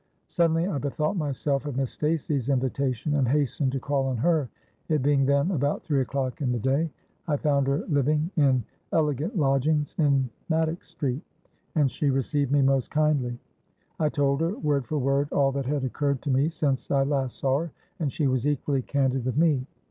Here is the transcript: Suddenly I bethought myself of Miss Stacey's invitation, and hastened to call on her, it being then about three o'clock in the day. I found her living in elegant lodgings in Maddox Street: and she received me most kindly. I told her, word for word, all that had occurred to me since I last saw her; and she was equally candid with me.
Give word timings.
Suddenly 0.25 0.65
I 0.65 0.79
bethought 0.79 1.15
myself 1.15 1.67
of 1.67 1.77
Miss 1.77 1.91
Stacey's 1.91 2.49
invitation, 2.49 3.13
and 3.13 3.27
hastened 3.27 3.71
to 3.73 3.79
call 3.79 4.07
on 4.07 4.17
her, 4.17 4.49
it 4.89 5.03
being 5.03 5.27
then 5.27 5.51
about 5.51 5.83
three 5.83 6.01
o'clock 6.01 6.41
in 6.41 6.51
the 6.51 6.57
day. 6.57 6.89
I 7.27 7.37
found 7.37 7.67
her 7.67 7.85
living 7.87 8.31
in 8.35 8.63
elegant 8.91 9.37
lodgings 9.37 9.93
in 9.99 10.27
Maddox 10.49 10.87
Street: 10.89 11.21
and 11.75 11.91
she 11.91 12.09
received 12.09 12.51
me 12.51 12.63
most 12.63 12.89
kindly. 12.89 13.37
I 13.99 14.09
told 14.09 14.41
her, 14.41 14.57
word 14.57 14.87
for 14.87 14.97
word, 14.97 15.31
all 15.31 15.51
that 15.51 15.67
had 15.67 15.83
occurred 15.83 16.23
to 16.23 16.31
me 16.31 16.49
since 16.49 16.89
I 16.89 17.03
last 17.03 17.37
saw 17.37 17.59
her; 17.59 17.71
and 17.99 18.11
she 18.11 18.25
was 18.25 18.47
equally 18.47 18.81
candid 18.81 19.23
with 19.25 19.37
me. 19.37 19.67